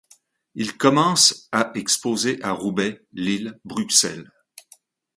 [0.55, 4.31] Il commence à exposer à Roubaix, Lille, Bruxelles.